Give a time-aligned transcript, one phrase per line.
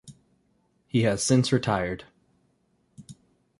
[0.87, 2.05] He has since retired.